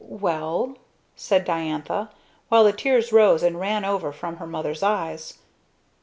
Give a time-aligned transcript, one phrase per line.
[0.07, 0.79] "Well?"
[1.15, 2.09] said Diantha,
[2.49, 5.35] while the tears rose and ran over from her mother's eyes.